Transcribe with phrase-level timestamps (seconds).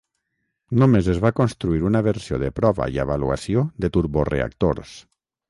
[0.83, 4.97] Només es va construir una versió de prova i avaluació de turboreactors.